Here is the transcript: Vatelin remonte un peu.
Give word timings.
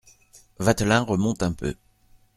Vatelin 0.59 1.01
remonte 1.03 1.43
un 1.43 1.51
peu. 1.53 1.75